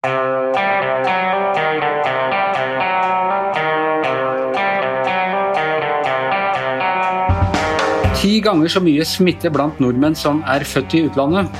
Ti 0.00 0.08
ganger 8.40 8.68
så 8.72 8.80
mye 8.80 9.04
smitte 9.04 9.50
blant 9.52 9.76
nordmenn 9.76 10.16
som 10.16 10.40
er 10.48 10.64
født 10.64 10.96
i 10.96 11.02
utlandet. 11.10 11.52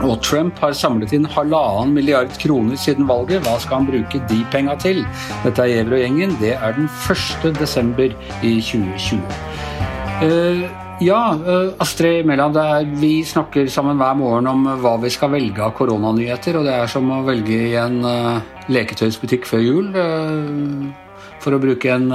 Og 0.00 0.16
Trump 0.24 0.56
har 0.64 0.72
samlet 0.72 1.12
inn 1.12 1.28
halvannen 1.28 1.92
milliard 1.92 2.32
kroner 2.40 2.80
siden 2.80 3.04
valget. 3.08 3.44
Hva 3.44 3.58
skal 3.60 3.82
han 3.82 3.90
bruke 3.90 4.22
de 4.32 4.40
penga 4.48 4.78
til? 4.80 5.04
Dette 5.44 5.60
er 5.60 5.74
Gjever 5.74 5.98
og 5.98 6.02
gjengen. 6.06 6.32
Det 6.40 6.56
er 6.56 6.80
den 6.80 6.88
1. 6.88 7.60
desember 7.60 8.08
i 8.40 8.56
2020. 8.64 9.20
Uh, 10.24 10.85
ja, 11.00 11.20
uh, 11.34 11.74
Astrid 11.82 12.26
Mæland, 12.26 12.56
vi 13.00 13.24
snakker 13.24 13.68
sammen 13.68 13.98
hver 14.00 14.14
morgen 14.18 14.46
om 14.50 14.66
hva 14.80 14.96
vi 15.02 15.10
skal 15.12 15.32
velge 15.34 15.62
av 15.62 15.74
koronanyheter. 15.76 16.58
Og 16.58 16.66
det 16.66 16.74
er 16.74 16.90
som 16.90 17.10
å 17.12 17.22
velge 17.26 17.56
i 17.70 17.74
en 17.80 18.00
uh, 18.04 18.40
leketøysbutikk 18.72 19.48
før 19.48 19.64
jul. 19.64 19.90
for 21.46 21.54
å 21.54 21.62
bruke 21.62 21.92
en 21.92 22.08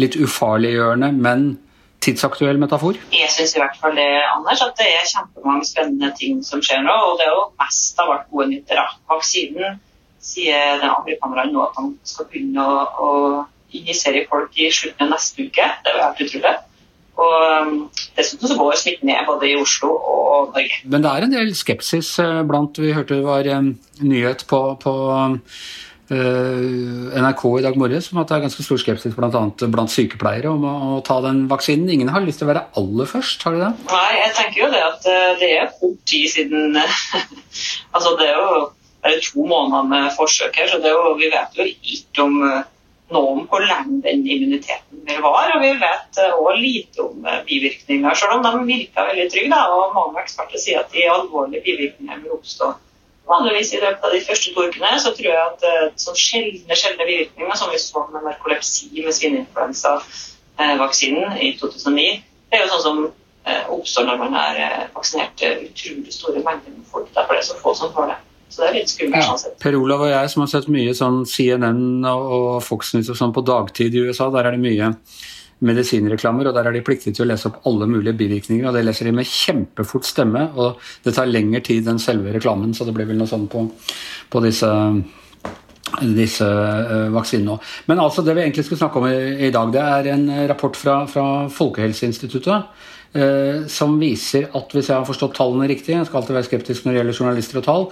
litt 0.00 0.14
ufarliggjørende, 0.16 1.10
men 1.12 1.42
tidsaktuell 2.00 2.56
metafor? 2.60 2.96
Jeg 3.12 3.28
syns 3.34 3.56
i 3.56 3.60
hvert 3.60 3.76
fall 3.80 3.96
det, 3.98 4.06
Anders, 4.30 4.62
at 4.64 4.78
det 4.78 4.86
er 4.94 5.08
kjempemange 5.10 5.66
spennende 5.68 6.12
ting 6.16 6.38
som 6.46 6.62
skjer 6.64 6.84
nå. 6.86 6.94
Og 7.10 7.18
det 7.18 7.26
er 7.26 7.34
jo 7.34 7.42
mest 7.60 8.00
av 8.00 8.14
alt 8.14 8.30
gode 8.30 8.48
nyheter. 8.52 8.80
Vaksinen 9.10 9.80
sier 10.22 10.78
den 10.80 10.88
amerikanerne 10.88 11.52
nå 11.52 11.66
at 11.66 11.76
de 11.82 12.12
skal 12.14 12.30
begynne 12.30 12.64
å, 12.64 12.86
å 12.96 13.10
injisere 13.76 14.24
folk 14.30 14.56
i 14.56 14.70
slutten 14.72 15.06
av 15.06 15.16
neste 15.16 15.46
uke. 15.48 15.68
Det 15.82 15.92
er 15.92 15.98
jo 15.98 16.06
helt 16.06 16.24
utrolig. 16.26 16.54
Og 17.16 17.34
um, 17.64 17.72
Dessuten 18.16 18.50
så 18.50 18.58
går 18.58 18.76
smitten 18.80 19.08
ned 19.08 19.24
både 19.28 19.48
i 19.48 19.56
Oslo 19.56 19.94
og 19.96 20.52
Norge. 20.52 20.82
Men 20.84 21.04
det 21.04 21.12
er 21.12 21.26
en 21.26 21.34
del 21.36 21.54
skepsis 21.56 22.12
eh, 22.20 22.42
blant 22.48 22.76
Vi 22.80 22.92
hørte 22.96 23.16
det 23.16 23.24
var 23.24 23.48
en 23.56 23.74
nyhet 24.04 24.44
på, 24.50 24.60
på 24.82 24.94
Eh, 26.06 27.18
NRK 27.18 27.40
i 27.58 27.62
dag 27.64 27.74
morges 27.74 28.12
om 28.12 28.20
at 28.20 28.28
det 28.30 28.36
er 28.36 28.42
ganske 28.44 28.62
stor 28.62 28.78
skepsis 28.78 29.14
blant, 29.16 29.34
annet 29.34 29.64
blant 29.72 29.90
sykepleiere 29.90 30.52
om 30.52 30.62
å, 30.62 30.74
å, 30.94 31.00
ta 31.06 31.16
den 31.24 31.48
vaksinen. 31.50 31.90
Ingen 31.90 32.12
har 32.14 32.22
lyst 32.22 32.38
til 32.38 32.46
å 32.46 32.52
være 32.52 32.62
aller 32.78 33.10
først, 33.10 33.42
har 33.42 33.56
de 33.56 33.64
det? 33.64 33.72
Nei, 33.90 34.12
jeg 34.20 34.36
tenker 34.36 34.60
jo 34.60 34.68
det 34.70 34.84
at 34.86 35.08
eh, 35.10 35.32
det 35.40 35.50
er 35.56 35.72
kort 35.80 35.98
tid 36.06 36.30
siden 36.30 36.78
Altså 37.96 38.14
det 38.20 38.28
er 38.30 38.38
jo 38.38 38.62
bare 39.02 39.18
to 39.24 39.48
måneder 39.50 39.90
med 39.90 40.14
forsøk 40.14 40.60
her, 40.60 40.70
så 40.70 40.78
jo, 40.78 41.02
vi 41.18 41.32
vet 41.32 41.58
jo 41.58 41.66
ikke 41.66 42.28
om 42.28 42.38
eh, 42.52 42.62
noe 43.14 43.34
om 43.34 43.42
hvor 43.50 43.62
lenge 43.62 44.00
den 44.04 44.20
immuniteten 44.26 45.04
vil 45.06 45.20
vare. 45.24 45.52
Og 45.56 45.62
vi 45.62 45.72
vet 45.82 46.12
òg 46.26 46.56
lite 46.58 46.98
om 47.04 47.16
bivirkninger, 47.46 48.12
selv 48.18 48.32
om 48.38 48.42
de 48.46 48.52
virker 48.72 49.08
veldig 49.12 49.28
trygge. 49.34 49.60
Og 49.76 49.94
mange 49.94 50.22
eksperter 50.24 50.58
sier 50.62 50.78
at 50.82 50.92
de 50.94 51.02
alvorlige 51.10 51.64
bivirkningene 51.68 52.22
vil 52.24 52.36
oppstå 52.38 52.66
Vanligvis 53.26 53.72
i 53.74 53.80
løpet 53.82 54.04
av 54.06 54.12
de 54.14 54.20
første 54.22 54.52
to 54.54 54.62
ukene 54.68 55.00
så 55.02 55.10
tror 55.14 55.32
jeg 55.32 55.42
at 55.42 55.62
uh, 55.66 55.90
sånn 55.98 56.20
sjeldne, 56.20 56.74
sjeldne 56.78 57.08
bivirkninger, 57.08 57.56
som 57.58 57.70
vi 57.72 57.78
så 57.82 57.98
med 58.12 58.22
narkolepsi 58.22 58.84
med 59.00 59.14
svineinfluensavaksinen 59.16 61.26
i 61.42 61.58
2009, 61.58 62.22
det 62.46 62.54
er 62.54 62.62
jo 62.62 62.70
sånn 62.76 62.84
som 62.84 62.98
oppstår 63.74 64.04
når 64.06 64.16
man 64.22 64.32
uh, 64.38 64.86
vaksinert 64.94 65.38
utrolig 65.42 66.12
store 66.14 66.38
mengder 66.46 66.70
med 66.70 66.86
folk. 66.92 67.08
Derfor 67.18 67.34
er 67.34 67.42
det 67.42 67.50
så 67.50 67.58
få 67.58 67.70
som 67.78 67.90
får 67.98 68.06
det. 68.12 68.18
Så 68.48 68.62
det 68.62 68.68
er 68.68 68.76
litt 68.78 68.92
skummelt. 68.92 69.24
Ja. 69.24 69.38
sånn 69.40 69.56
Per 69.62 69.78
Olav 69.78 70.04
og 70.06 70.12
jeg 70.12 70.32
som 70.32 70.44
har 70.44 70.50
sett 70.52 70.68
mye 70.72 70.94
sånn 70.96 71.24
CNN 71.28 72.06
og, 72.08 72.60
Fox 72.64 72.94
News 72.94 73.10
og 73.12 73.18
sånn 73.18 73.34
på 73.36 73.44
dagtid 73.46 73.96
i 73.96 74.06
USA, 74.06 74.30
der 74.34 74.48
er 74.48 74.56
det 74.56 74.62
mye 74.62 74.92
medisinreklamer, 75.66 76.48
og 76.48 76.56
der 76.56 76.68
er 76.68 76.76
de 76.76 76.82
pliktige 76.84 77.16
til 77.16 77.24
å 77.24 77.30
lese 77.30 77.48
opp 77.48 77.62
alle 77.68 77.88
mulige 77.88 78.16
bivirkninger. 78.18 78.66
og 78.68 78.76
Det 78.76 78.84
leser 78.84 79.08
de 79.08 79.14
med 79.16 79.28
kjempefort 79.28 80.04
stemme, 80.04 80.50
og 80.54 80.82
det 81.04 81.14
tar 81.16 81.30
lengre 81.30 81.62
tid 81.64 81.88
enn 81.88 82.00
selve 82.02 82.34
reklamen. 82.34 82.74
Så 82.76 82.84
det 82.84 82.92
blir 82.96 83.08
vel 83.08 83.16
noe 83.16 83.30
sånn 83.30 83.46
på, 83.48 83.64
på 84.32 84.42
disse, 84.44 84.68
disse 86.12 86.44
uh, 86.44 87.08
vaksinene 87.14 87.56
òg. 87.56 87.72
Men 87.88 88.04
altså, 88.04 88.24
det 88.26 88.36
vi 88.36 88.44
egentlig 88.44 88.66
skulle 88.68 88.82
snakke 88.82 89.00
om 89.00 89.08
i, 89.08 89.48
i 89.48 89.54
dag, 89.54 89.72
det 89.72 89.86
er 89.96 90.10
en 90.12 90.28
rapport 90.52 90.76
fra, 90.76 90.98
fra 91.08 91.26
Folkehelseinstituttet. 91.56 92.84
Uh, 93.16 93.64
som 93.70 93.94
viser 94.00 94.50
at, 94.50 94.72
hvis 94.74 94.90
jeg 94.90 94.96
har 94.98 95.06
forstått 95.08 95.36
tallene 95.38 95.68
riktig, 95.70 95.94
jeg 95.94 96.08
skal 96.08 96.20
alltid 96.20 96.36
være 96.36 96.48
skeptisk 96.50 96.84
når 96.84 96.92
det 96.92 96.98
gjelder 97.00 97.20
journalister 97.20 97.60
og 97.60 97.64
tall, 97.64 97.86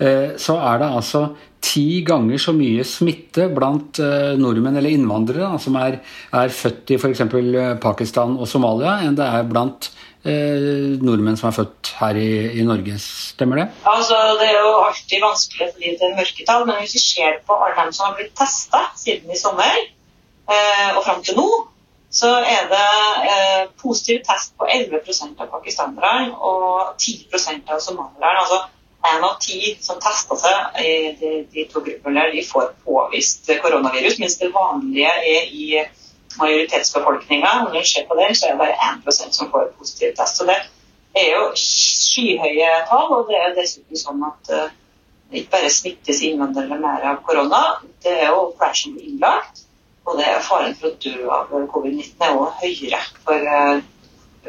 uh, 0.00 0.28
så 0.40 0.56
er 0.70 0.80
det 0.80 0.90
altså 1.00 1.24
ti 1.60 2.00
ganger 2.06 2.40
så 2.40 2.54
mye 2.56 2.86
smitte 2.88 3.50
blant 3.52 4.00
uh, 4.00 4.32
nordmenn 4.40 4.80
eller 4.80 4.96
innvandrere 4.96 5.50
som 5.60 5.76
er, 5.82 5.98
er 6.32 6.54
født 6.54 6.94
i 6.94 7.00
f.eks. 7.00 7.26
Eh, 7.26 7.74
Pakistan 7.82 8.38
og 8.40 8.48
Somalia, 8.48 9.02
enn 9.04 9.18
det 9.18 9.26
er 9.28 9.50
blant 9.50 9.90
Eh, 10.20 11.00
nordmenn 11.00 11.38
som 11.40 11.46
er 11.48 11.54
født 11.56 11.94
her 11.96 12.18
i, 12.20 12.32
i, 12.60 12.64
Norge. 12.68 12.98
Stemmer 13.00 13.62
det? 13.62 13.66
Altså, 13.88 14.18
Det 14.36 14.50
er 14.50 14.58
jo 14.60 14.72
alltid 14.84 15.22
vanskelig 15.24 15.68
å 15.68 15.80
gi 15.80 15.92
til 15.96 16.12
mørketall, 16.18 16.66
men 16.68 16.82
hvis 16.82 16.96
vi 16.98 17.00
ser 17.06 17.38
på 17.48 17.56
alle 17.56 17.78
dem 17.78 17.94
som 17.96 18.10
har 18.10 18.18
blitt 18.18 18.34
testa 18.36 18.82
siden 19.00 19.32
i 19.32 19.38
sommer 19.40 19.78
eh, 19.80 20.90
og 20.92 21.00
fram 21.06 21.24
til 21.24 21.40
nå, 21.40 21.46
så 22.10 22.30
er 22.42 22.66
det 22.70 23.70
positiv 23.78 24.20
test 24.26 24.56
på 24.58 24.66
11% 24.66 25.38
av 25.38 25.50
pakistanerne 25.52 26.34
og 26.34 26.96
10% 26.98 27.70
av 27.70 27.78
somalierne. 27.78 28.40
altså 28.42 28.60
én 29.02 29.22
av 29.24 29.36
ti 29.40 29.76
som 29.80 30.00
tester 30.02 30.36
seg 30.36 30.80
i 30.84 30.94
de, 31.20 31.30
de 31.52 31.64
to 31.70 31.80
gruppene, 31.84 32.26
de 32.34 32.42
får 32.44 32.74
påvist 32.84 33.48
koronavirus, 33.62 34.18
mens 34.20 34.36
det 34.40 34.50
vanlige 34.52 35.12
er 35.34 35.46
i 35.48 35.84
majoritetsbefolkninga. 36.38 37.54
Når 37.64 37.78
vi 37.78 37.84
ser 37.88 38.04
på 38.10 38.18
det, 38.18 38.28
så 38.36 38.46
er 38.50 38.52
det 38.52 38.60
bare 38.60 38.90
1% 38.90 39.38
som 39.38 39.50
får 39.54 39.72
positiv 39.78 40.12
test. 40.18 40.36
Så 40.36 40.48
det 40.50 40.58
er 41.16 41.32
jo 41.32 41.48
skyhøye 41.56 42.74
tall, 42.90 43.16
og 43.16 43.32
det 43.32 43.40
er 43.40 43.56
dessuten 43.56 44.02
sånn 44.02 44.28
at 44.28 44.52
det 44.52 45.40
ikke 45.44 45.56
bare 45.56 45.72
smittes 45.72 46.22
innvandrere 46.26 46.78
mer 46.82 47.08
av 47.14 47.24
korona, 47.26 47.62
det 48.04 48.16
er 48.18 48.32
jo 48.34 48.50
flere 48.58 48.76
som 48.76 48.96
blir 48.96 49.12
innlagt. 49.14 49.64
Er 50.10 50.40
faren 50.42 50.74
for 50.74 50.90
å 50.90 50.96
dø 50.98 51.28
av 51.30 51.50
covid-19 51.70 52.24
er 52.24 52.32
også 52.34 52.64
høyere 52.64 53.00
for 53.22 53.44
uh, 53.46 53.82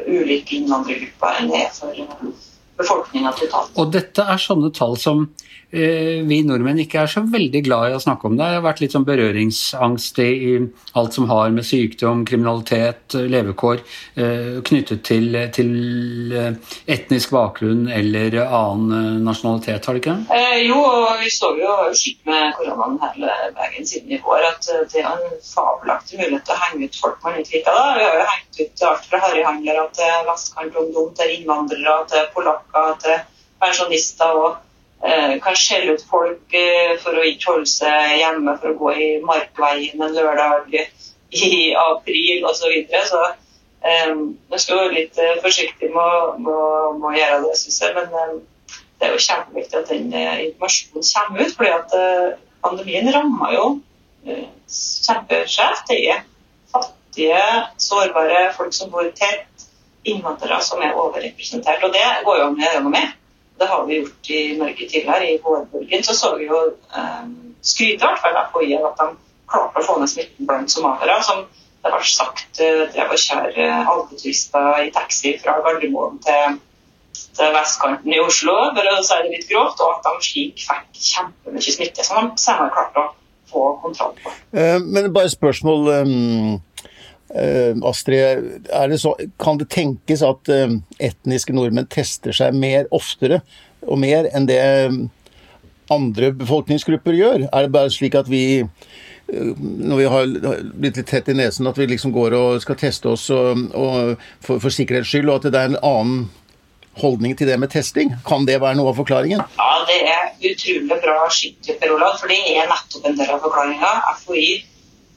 ulike 0.07 0.57
innvandrergrupper 0.57 1.37
enn 1.41 1.51
det 1.51 1.59
er 1.67 1.73
for 1.75 1.99
uh, 2.01 2.47
befolkninga 2.81 3.33
totalt. 3.37 3.75
Og 3.77 3.91
dette 3.93 4.25
er 4.25 4.41
sånne 4.41 4.71
tall 4.75 4.97
som 4.99 5.25
eh, 5.27 5.59
vi 5.71 6.41
nordmenn 6.43 6.81
ikke 6.83 7.03
er 7.03 7.11
så 7.11 7.23
veldig 7.23 7.61
glad 7.63 7.91
i 7.91 7.95
å 7.95 8.01
snakke 8.03 8.27
om. 8.27 8.35
Det 8.39 8.47
har 8.47 8.63
vært 8.65 8.81
litt 8.83 8.95
sånn 8.95 9.07
berøringsangst 9.07 10.19
i, 10.23 10.31
alt 10.99 11.15
som 11.15 11.29
har 11.31 11.53
med 11.55 11.65
sykdom, 11.67 12.25
kriminalitet, 12.27 13.15
levekår 13.15 13.79
eh, 13.79 14.59
knyttet 14.67 15.03
til, 15.07 15.37
til, 15.55 15.71
eh, 16.35 16.75
etnisk 16.91 17.31
bakgrunn 17.35 17.87
eller 17.91 18.37
annen 18.43 18.95
eh, 18.97 19.19
nasjonalitet, 19.25 19.87
har 19.87 19.97
det 19.97 20.03
ikke? 20.03 20.17
Eh, 20.35 20.57
jo, 20.67 20.79
og 20.81 21.21
vi 21.21 21.31
står 21.31 21.61
jo 21.61 21.75
skitt 21.97 22.25
med 22.27 22.51
koronaen 22.57 22.97
hele 23.05 23.35
veien 23.57 23.87
siden 23.87 24.15
i 24.15 24.21
vår. 24.23 24.47
At 24.51 24.71
eh, 24.71 24.83
det 24.91 25.03
er 25.03 25.11
en 25.13 25.37
fabelaktig 25.45 26.19
mulighet 26.21 26.47
til 26.47 26.55
å 26.55 26.61
henge 26.65 26.89
ut 26.89 26.99
folk 27.03 27.21
man 27.25 27.39
ikke 27.39 27.57
liker. 27.57 27.77
Da. 27.77 27.85
Vi 27.97 28.07
har 28.07 28.17
jo 28.19 28.27
hengt 28.33 28.61
ut 28.61 28.83
alt 28.89 29.07
fra 29.11 29.21
harryhandlere 29.27 29.87
til 29.99 30.27
vestkantungdom 30.29 31.13
til 31.19 31.37
innvandrere 31.37 31.95
til 32.11 32.27
polakker 32.35 32.99
til 33.05 33.23
pensjonister 33.61 34.37
og 34.41 34.51
eh, 34.51 34.59
kan 35.41 35.55
skjelle 35.57 35.95
ut 35.95 36.03
folk 36.05 36.53
eh, 36.53 36.93
for 37.01 37.17
å 37.17 37.25
ikke 37.25 37.55
holde 37.55 37.69
seg 37.69 38.19
hjemme 38.21 38.53
for 38.61 38.71
å 38.71 38.77
gå 38.77 38.91
i 38.93 39.07
Markveien 39.25 40.01
en 40.01 40.13
lørdag 40.13 40.75
i 40.77 41.71
april 41.73 42.45
osv. 42.45 42.59
Så, 42.61 42.69
videre. 42.69 43.01
så 43.09 43.21
um, 44.11 44.23
jeg 44.51 44.63
skal 44.63 44.81
være 44.83 44.97
litt 44.99 45.17
eh, 45.17 45.39
forsiktig 45.41 45.89
med, 45.95 46.41
med, 46.45 47.05
å 47.07 47.13
gjøre 47.15 47.39
det, 47.47 47.55
syns 47.57 47.79
jeg. 47.81 47.95
Men 47.97 48.13
um, 48.13 48.41
det 48.99 49.07
er 49.07 49.15
jo 49.15 49.23
kjempeviktig 49.25 49.79
at 49.79 49.89
den 49.89 50.11
eh, 50.13 50.43
informasjonen 50.49 51.07
kommer 51.15 51.45
ut. 51.45 51.55
fordi 51.57 51.71
at 51.79 51.95
pandemien 52.61 53.13
rammer 53.15 53.55
jo 53.55 53.65
kjempeskjevt. 54.21 55.87
Det 55.89 56.01
er 56.13 56.21
fattige, 56.69 57.41
sårbare 57.81 58.51
folk 58.53 58.75
som 58.77 58.93
bor 58.93 59.09
tett 59.17 59.65
innvandrere 60.05 60.61
som 60.65 60.81
er 60.81 60.93
overrepresentert. 60.93 61.81
Og 61.87 61.93
det 61.93 62.05
går 62.25 62.37
jo 62.37 62.45
an 62.51 62.61
å 62.61 62.63
gjøre 62.67 62.85
noe 62.85 62.93
med. 62.93 63.17
Det 63.61 63.67
har 63.69 63.85
vi 63.85 63.99
gjort 63.99 64.29
i 64.33 64.57
Norge 64.57 64.87
tidligere. 64.89 65.31
I 65.31 65.39
vårbølgen 65.43 66.03
så 66.03 66.15
så 66.17 66.31
vi 66.37 66.47
jo 66.49 66.61
um, 66.97 67.33
skryte 67.61 68.07
i 68.09 68.33
hvert 68.33 68.55
av 68.57 68.87
at 68.89 69.01
de 69.01 69.07
klarte 69.51 69.83
å 69.83 69.85
få 69.85 69.97
ned 70.01 70.09
smitten 70.09 70.49
blant 70.49 70.73
somaliere. 70.73 71.19
som 71.23 71.45
det 71.83 71.91
ble 71.93 72.09
sagt 72.09 72.61
uh, 72.61 72.83
drev 72.93 73.13
og 73.13 73.21
kjøre 73.21 73.67
uh, 73.69 73.91
alpeturister 73.93 74.81
i 74.87 74.91
taxi 74.97 75.35
fra 75.43 75.59
Gardermoen 75.61 76.17
til, 76.25 76.57
til, 77.37 77.53
vestkanten 77.53 78.13
i 78.13 78.19
Oslo, 78.25 78.57
for 78.75 78.91
å 78.95 78.97
si 79.05 79.21
det 79.21 79.33
litt 79.35 79.47
grovt, 79.53 79.81
og 79.85 79.99
at 79.99 80.09
de 80.09 80.29
slik 80.29 80.65
fikk 80.65 81.05
kjempemye 81.11 81.77
smitte 81.77 82.05
som 82.05 82.31
de 82.33 82.41
senere 82.41 82.73
klarte 82.73 83.05
å 83.05 83.13
få 83.53 83.69
kontroll 83.85 84.17
på. 84.23 84.33
Uh, 84.57 84.77
men 84.81 85.13
bare 85.13 85.33
spørsmål 85.37 85.93
um 85.99 86.59
Astrid, 87.87 88.67
det 88.67 88.97
så, 88.99 89.15
kan 89.39 89.59
det 89.61 89.69
tenkes 89.71 90.23
at 90.25 90.51
uh, 90.51 90.73
etniske 90.99 91.55
nordmenn 91.55 91.87
tester 91.91 92.35
seg 92.35 92.57
mer 92.57 92.89
oftere 92.91 93.41
og 93.87 94.01
mer 94.01 94.27
enn 94.35 94.47
det 94.49 94.59
eh, 94.61 94.97
andre 95.91 96.31
befolkningsgrupper 96.37 97.15
gjør? 97.17 97.47
Er 97.49 97.65
det 97.65 97.73
bare 97.73 97.91
slik 97.93 98.15
at 98.19 98.29
vi, 98.31 98.61
når 99.31 99.97
vi 99.97 100.09
har 100.13 100.35
blitt 100.75 100.99
litt 100.99 101.09
tett 101.09 101.31
i 101.31 101.37
nesen, 101.37 101.69
at 101.69 101.79
vi 101.79 101.89
liksom 101.89 102.13
går 102.15 102.35
og 102.37 102.61
skal 102.63 102.79
teste 102.79 103.11
oss 103.11 103.29
og, 103.33 103.65
og 103.73 104.21
for, 104.39 104.61
for, 104.61 104.69
sikkerhets 104.69 105.11
skyld, 105.11 105.29
og 105.29 105.41
at 105.41 105.51
det 105.51 105.63
er 105.63 105.73
en 105.73 105.81
annen 105.81 106.29
holdning 107.01 107.35
til 107.39 107.47
det 107.49 107.57
med 107.59 107.71
testing? 107.71 108.13
Kan 108.27 108.45
det 108.47 108.59
være 108.61 108.77
noe 108.79 108.91
av 108.91 108.99
forklaringen? 108.99 109.41
Ja, 109.57 109.71
det 109.89 110.01
er 110.05 110.51
utrolig 110.51 110.99
bra 111.03 111.17
skikkelig, 111.31 111.77
Per 111.81 111.95
Olav, 111.95 112.17
for 112.21 112.31
det 112.31 112.41
er 112.51 112.69
nettopp 112.71 113.07
en 113.07 113.17
del 113.19 113.31
av 113.31 113.45
forklaringa. 113.45 113.93
FHI 114.21 114.49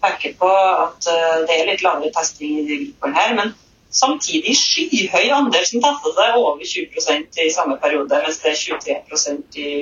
peker 0.04 0.36
på 0.38 0.48
at 0.52 1.10
det 1.48 1.58
er 1.58 1.68
litt 1.72 1.84
lavere 1.84 2.12
testing 2.14 2.60
i 2.60 2.66
de 2.68 2.80
gruppene 2.84 3.18
her. 3.18 3.36
men 3.40 3.54
Samtidig 3.94 4.56
skyhøy 4.58 5.28
andel 5.30 5.62
som 5.68 5.82
tester 5.84 6.14
seg, 6.16 6.36
over 6.40 6.66
20% 6.66 7.36
i 7.44 7.50
samme 7.54 7.76
periode, 7.82 8.18
mens 8.24 8.40
det 8.42 8.50
er 8.50 8.56
23 8.58 9.60
i 9.62 9.74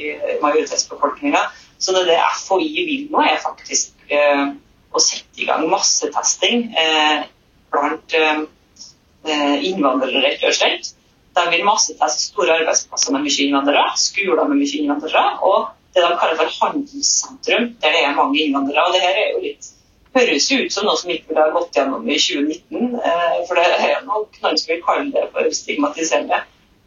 majoritetsbefolkninga. 0.42 1.40
Så 1.80 1.94
det, 1.96 2.02
det 2.10 2.18
FHI 2.42 2.84
vil 2.90 3.06
nå, 3.14 3.22
er 3.24 3.40
faktisk 3.40 4.04
eh, 4.12 4.52
å 4.92 5.00
sette 5.00 5.40
i 5.40 5.48
gang 5.48 5.64
massetesting 5.72 6.68
eh, 6.76 7.24
blant 7.72 8.18
eh, 8.20 8.44
innvandrere, 9.70 10.26
rett 10.26 10.44
og 10.44 10.58
slett. 10.60 10.92
De 11.32 11.48
vil 11.48 11.64
masseteste 11.64 12.28
store 12.28 12.60
arbeidsplasser 12.60 13.16
med 13.16 13.24
mye 13.24 13.46
innvandrere, 13.46 13.86
skoler 13.96 14.44
med 14.44 14.60
mye 14.60 14.82
innvandrere, 14.82 15.28
og 15.40 15.70
det 15.96 16.04
de 16.04 16.16
kaller 16.20 16.36
for 16.36 16.58
handelssentrum, 16.60 17.72
der 17.80 17.96
det 17.96 18.04
er 18.04 18.18
mange 18.20 18.44
innvandrere. 18.44 18.84
Og 18.84 18.92
det 18.92 19.06
her 19.06 19.22
er 19.24 19.32
jo 19.32 19.46
litt 19.48 19.72
høres 20.16 20.48
jo 20.50 20.58
ut 20.62 20.74
som 20.74 20.86
noe 20.86 20.98
som 21.00 21.12
ikke 21.12 21.30
ville 21.30 21.44
ha 21.44 21.52
gått 21.54 21.76
gjennom 21.76 22.08
i 22.08 22.18
2019. 22.20 22.96
Eh, 23.00 23.38
for 23.48 23.60
det 23.60 23.68
er 23.88 24.02
nok 24.08 24.40
noen 24.42 24.58
som 24.60 24.72
vil 24.72 24.82
kalle 24.84 25.08
det 25.14 25.28
for 25.34 25.54
stigmatiserende. 25.56 26.42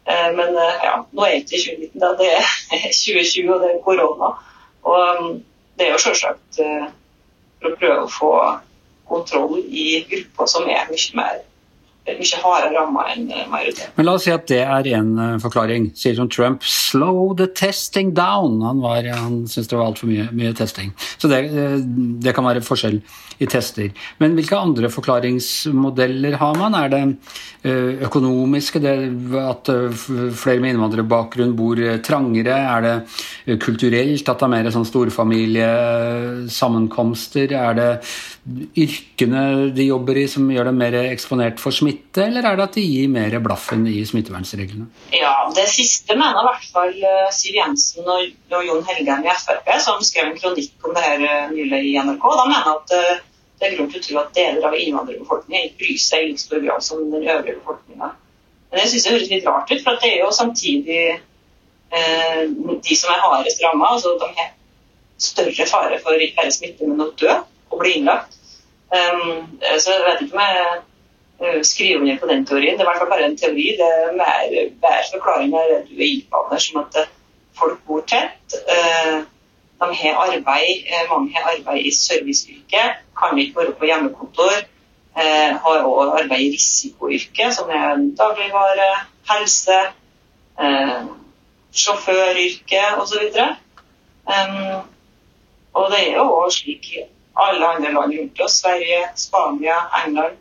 Eh, 0.06 0.28
men 0.36 0.54
eh, 0.62 0.84
ja, 0.86 0.94
nå 1.10 1.26
er 1.26 1.40
ikke 1.40 1.62
2019, 1.64 2.02
da. 2.02 2.12
Det 2.20 2.30
er 2.36 2.46
2020, 3.02 3.50
og 3.54 3.64
det 3.64 3.72
er 3.72 3.82
korona. 3.86 4.30
Og 4.86 5.18
um, 5.18 5.42
det 5.78 5.88
er 5.88 5.96
jo 5.96 6.04
selvsagt 6.04 6.60
for 6.60 7.72
å 7.72 7.78
prøve 7.80 8.04
å 8.04 8.12
få 8.12 8.32
kontroll 9.10 9.58
i 9.66 10.04
grupper 10.06 10.50
som 10.50 10.68
er 10.70 10.86
mye 10.90 11.18
mer 11.18 11.40
mye 12.06 12.38
hardere 12.42 12.74
ramma 12.76 13.02
enn 13.12 13.26
majoriteten. 13.50 13.92
Men 13.96 14.06
la 14.06 14.12
oss 14.16 14.24
si 14.26 14.32
at 14.34 14.46
det 14.50 14.62
er 14.62 14.86
en 14.98 15.10
forklaring. 15.42 15.82
Sier 15.98 16.14
som 16.18 16.28
Trump 16.30 16.58
'slow 16.62 17.34
the 17.36 17.46
testing 17.46 18.14
down'. 18.14 18.64
Han, 18.64 18.80
var, 18.80 19.02
han 19.02 19.46
syntes 19.46 19.68
det 19.68 19.78
var 19.78 19.86
altfor 19.90 20.06
mye, 20.10 20.28
mye 20.32 20.54
testing. 20.54 20.92
Så 21.18 21.28
det, 21.28 21.50
det, 22.22 22.34
kan 22.36 22.44
være 22.46 22.64
forskjell 22.64 23.00
i 23.38 23.46
tester. 23.46 23.90
Men 24.18 24.34
hvilke 24.36 24.56
andre 24.56 24.88
forklaringsmodeller 24.92 26.32
har 26.40 26.54
man? 26.58 26.74
Er 26.74 26.88
det 26.92 27.16
økonomiske, 28.06 28.78
det 28.80 29.12
at 29.40 29.66
flere 30.38 30.60
med 30.62 30.70
innvandrerbakgrunn 30.74 31.56
bor 31.58 31.76
trangere? 32.06 32.56
Er 32.56 32.80
det 32.86 32.96
kulturelt, 33.60 34.28
at 34.28 34.38
det 34.38 34.44
er 34.46 34.54
mer 34.54 34.70
sånn 34.74 34.88
storfamiliesammenkomster? 34.88 37.46
Er 37.52 37.72
det 37.76 37.90
yrkene 38.46 39.40
de 39.74 39.88
jobber 39.88 40.20
i 40.20 40.26
som 40.30 40.46
gjør 40.50 40.68
dem 40.68 40.76
mer 40.78 40.94
eksponert 41.00 41.58
for 41.58 41.74
smitte, 41.74 42.22
eller 42.28 42.46
er 42.46 42.58
det 42.58 42.66
at 42.68 42.76
de 42.78 42.84
gir 42.84 43.08
mer 43.10 43.34
blaffen 43.42 43.82
i 43.90 43.98
smittevernreglene? 44.06 44.86
Ja, 45.14 45.32
Det 45.56 45.66
siste 45.72 46.14
mener 46.14 46.38
i 46.42 46.46
hvert 46.46 46.68
fall 46.74 46.94
eh, 46.94 47.32
Siv 47.34 47.56
Jensen 47.58 48.06
og, 48.06 48.28
Jon 48.52 48.84
Helgheim 48.86 49.26
i 49.26 49.34
Frp, 49.34 49.70
som 49.82 50.02
skrev 50.04 50.30
en 50.30 50.38
kronikk 50.38 50.86
om 50.86 50.94
det 50.94 51.02
her 51.02 51.24
eh, 51.26 51.48
nylig 51.54 51.80
i 51.90 51.96
NRK. 51.98 52.28
De 52.40 52.44
mener 52.52 52.70
at 52.74 52.94
eh, 52.94 53.24
det 53.56 53.66
er 53.66 53.74
grunn 53.74 53.90
til 53.90 54.02
å 54.02 54.06
tro 54.06 54.20
at 54.20 54.36
deler 54.36 54.68
av 54.68 54.78
innvandrerbefolkningen 54.78 55.66
ikke 55.66 55.82
bryr 55.82 55.98
seg 56.04 56.22
i 56.22 56.30
like 56.30 56.44
stor 56.44 56.62
grad 56.62 56.86
som 56.86 57.02
den 57.10 57.24
øvrige 57.24 57.56
befolkninga. 57.58 58.12
Men 58.70 58.82
jeg 58.82 58.92
syns 58.92 59.08
det 59.08 59.16
høres 59.16 59.32
litt 59.32 59.48
rart 59.48 59.72
ut, 59.72 59.82
for 59.82 59.98
det 60.02 60.12
er 60.12 60.22
jo 60.22 60.30
samtidig 60.38 61.02
eh, 61.16 62.40
de 62.46 63.00
som 63.00 63.10
er 63.10 63.26
hardest 63.26 63.64
ramma, 63.64 63.90
altså 63.96 64.14
de 64.20 64.30
har 64.38 64.54
større 65.18 65.66
fare 65.66 65.98
for 66.04 66.20
ikke 66.20 66.44
bare 66.44 66.54
smitte, 66.54 66.86
men 66.86 67.02
å 67.02 67.10
dø 67.18 67.34
og 67.70 67.78
bli 67.80 67.90
innlagt. 67.98 68.36
Um, 68.96 69.58
så 69.78 69.92
jeg 69.92 70.04
vet 70.06 70.20
ikke 70.22 70.36
om 70.36 70.42
jeg 70.42 70.66
uh, 71.40 71.62
skriver 71.62 72.00
under 72.00 72.18
på 72.18 72.26
den 72.26 72.46
teorien. 72.46 72.78
Det 72.78 72.80
er 72.80 72.86
i 72.86 72.90
hvert 72.90 73.02
fall 73.02 73.12
bare 73.14 73.24
en 73.30 73.38
teori. 73.38 73.66
Det 73.78 73.88
er 73.94 74.12
mer, 74.20 74.68
mer 74.82 75.08
forklaring 75.14 75.54
er 75.54 75.72
er 75.74 76.22
på, 76.30 76.58
som 76.58 76.80
at 76.84 77.00
uh, 77.02 77.10
folk 77.58 77.80
bor 77.86 78.04
tett. 78.06 78.56
Uh, 78.74 79.24
de 79.80 79.94
har 79.94 80.14
arbeid, 80.24 80.86
mange 81.10 81.34
har 81.34 81.50
arbeid 81.52 81.86
i 81.86 81.90
serviceyrke, 81.94 82.84
kan 83.18 83.38
ikke 83.38 83.60
være 83.60 83.72
på 83.72 83.84
hjemmekontor. 83.84 84.56
har 85.64 85.84
òg 85.84 86.14
arbeid 86.20 86.40
i 86.40 86.52
risikoyrke, 86.54 87.52
som 87.52 87.68
er 87.68 88.00
dagligvare, 88.18 88.88
helse, 89.30 89.78
sjåføryrke 91.76 92.82
osv. 93.00 93.22
Um, 94.26 94.80
og 95.74 95.90
det 95.92 96.00
er 96.08 96.16
jo 96.16 96.24
òg 96.40 96.52
slik 96.52 96.88
alle 97.36 97.68
andre 97.68 97.92
land 97.92 98.18
rundt 98.18 98.40
oss, 98.40 98.58
Sverige, 98.62 99.08
Spania, 99.14 99.76
England, 100.04 100.36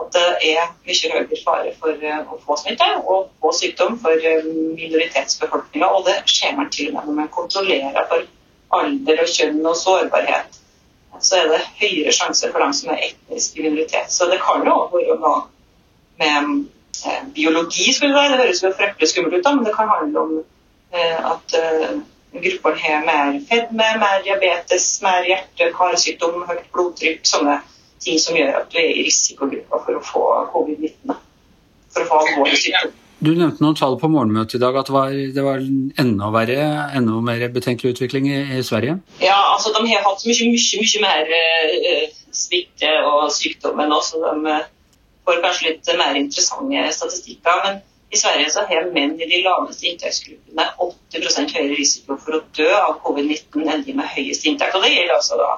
at 0.00 0.14
det 0.14 0.52
er 0.52 0.68
mye 0.86 1.10
høyere 1.12 1.40
fare 1.44 1.72
for 1.80 2.04
eh, 2.10 2.20
å 2.22 2.38
få 2.44 2.56
smitte 2.60 2.86
og 3.00 3.32
få 3.42 3.52
sykdom 3.56 3.98
for 4.02 4.28
eh, 4.30 4.46
minoritetsbefolkninga. 4.78 5.88
Og 5.90 6.06
det 6.06 6.16
ser 6.30 6.54
man 6.56 6.70
til 6.74 6.92
og 6.92 6.98
med 6.98 7.10
når 7.10 7.18
man 7.20 7.32
kontrollerer 7.34 8.06
for 8.10 8.24
alder 8.78 9.22
og 9.24 9.32
kjønn 9.34 9.60
og 9.66 9.76
sårbarhet. 9.80 10.58
Så 11.18 11.40
er 11.40 11.48
det 11.50 11.62
høyere 11.80 12.14
sjanse 12.14 12.52
for 12.52 12.62
dem 12.62 12.74
som 12.78 12.92
er 12.94 13.08
etnisk 13.08 13.58
minoritet. 13.58 14.12
Så 14.14 14.28
det 14.30 14.38
kan 14.44 14.62
jo 14.66 14.78
være 14.92 15.18
noe 15.18 15.40
med 16.22 16.52
eh, 17.04 17.24
biologi, 17.34 17.90
skulle 17.92 18.14
det 18.14 18.22
være. 18.22 18.36
Det 18.36 18.46
høres 18.46 18.62
jo 18.64 18.76
fryktelig 18.78 19.10
skummelt 19.12 19.40
ut, 19.40 19.44
da, 19.44 19.56
men 19.56 19.66
det 19.66 19.74
kan 19.76 19.92
handle 19.96 20.24
om 20.24 20.38
at 20.88 21.52
gruppene 22.44 22.80
har 22.82 23.02
mer 23.06 23.40
fedme, 23.48 23.88
mer 24.02 24.22
diabetes, 24.26 24.86
mer 25.04 25.26
hjerte-karsykdom, 25.28 26.44
høyt 26.48 26.70
blodtrykk. 26.74 27.26
Sånne 27.28 27.58
ting 28.02 28.20
som 28.22 28.38
gjør 28.38 28.60
at 28.60 28.70
du 28.72 28.78
er 28.80 28.92
i 28.92 29.04
risikogruppa 29.06 29.82
for 29.84 29.98
å 29.98 30.04
få 30.04 30.24
covid-19. 30.54 31.18
For 31.94 32.04
å 32.04 32.08
få 32.10 32.22
alvorlig 32.24 32.60
sykdom. 32.62 32.96
Du 33.18 33.32
nevnte 33.34 33.64
noen 33.64 33.74
tall 33.74 33.96
på 33.98 34.06
morgenmøtet 34.12 34.60
i 34.60 34.62
dag, 34.62 34.76
at 34.78 34.86
det 34.86 34.94
var, 34.94 35.14
det 35.34 35.42
var 35.42 35.62
enda 36.04 36.28
verre, 36.30 36.66
enda 36.94 37.16
mer 37.26 37.40
betenkelig 37.50 37.96
utvikling 37.96 38.28
i, 38.30 38.38
i, 38.54 38.62
Sverige? 38.62 39.00
Ja, 39.18 39.38
altså 39.56 39.72
de 39.74 39.82
har 39.90 40.04
hatt 40.06 40.22
mye, 40.22 40.50
mye, 40.52 40.82
mye 40.84 41.02
mer 41.02 41.32
uh, 41.34 42.04
smitte 42.30 42.92
og 43.08 43.24
sykdom 43.34 43.82
enn 43.82 43.96
oss, 43.96 44.12
de 44.14 44.54
uh, 44.54 44.68
får 45.26 45.42
kanskje 45.42 45.72
litt 45.72 45.90
mer 45.98 46.20
interessante 46.20 46.86
statistikker. 46.94 47.64
men 47.64 47.82
i 48.08 48.16
Sverige 48.16 48.50
så 48.54 48.62
har 48.70 48.86
menn 48.94 49.18
i 49.20 49.26
de 49.28 49.42
laveste 49.44 49.90
inntektsgruppene 49.90 50.64
80 51.14 51.54
høyere 51.56 51.76
risiko 51.78 52.18
for 52.20 52.38
å 52.38 52.44
dø 52.56 52.68
av 52.76 52.98
covid-19 53.04 53.68
enn 53.72 53.84
de 53.86 53.96
med 53.96 54.10
høyest 54.12 54.46
inntekt. 54.48 54.76
Og 54.76 54.84
det 54.84 54.92
gjelder 54.92 55.16
altså 55.16 55.38
da 55.40 55.52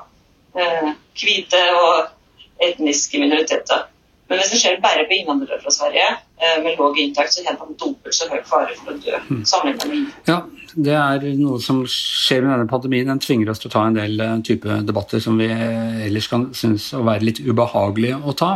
eh, 0.61 0.91
hvite 1.19 1.63
og 1.79 2.67
etniske 2.71 3.23
minoriteter. 3.23 3.89
Men 4.31 4.39
hvis 4.39 4.53
det 4.53 4.61
skjer 4.61 4.77
bare 4.83 5.09
på 5.11 5.17
innvandrere 5.17 5.59
fra 5.59 5.73
Sverige 5.75 6.07
eh, 6.07 6.59
med 6.63 6.79
lav 6.79 6.99
inntekt, 7.03 7.35
så 7.35 7.43
har 7.49 7.57
man 7.59 7.75
dobbelt 7.75 8.15
så 8.15 8.29
høy 8.31 8.39
fare 8.47 8.77
for 8.79 8.95
å 8.95 8.99
dø 9.03 9.19
mm. 9.27 10.05
Ja, 10.29 10.37
det 10.77 10.95
er 10.95 11.27
noe 11.41 11.59
som 11.65 11.81
skjer 11.91 12.45
med 12.45 12.55
denne 12.55 12.71
pandemien. 12.71 13.11
Den 13.11 13.23
tvinger 13.23 13.51
oss 13.51 13.63
til 13.63 13.73
å 13.73 13.75
ta 13.75 13.89
en 13.89 13.99
del 13.99 14.23
uh, 14.23 14.37
type 14.47 14.77
debatter 14.87 15.23
som 15.25 15.41
vi 15.41 15.49
ellers 15.51 16.31
kan 16.31 16.53
synes 16.55 16.93
å 16.95 17.03
være 17.09 17.27
litt 17.27 17.43
ubehagelige 17.43 18.21
å 18.23 18.37
ta. 18.39 18.53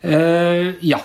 Uh, 0.00 0.78
ja, 0.80 0.96